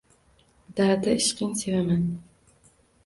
Dardi 0.79 1.13
ishqing 1.19 1.53
sevaman! 1.63 2.09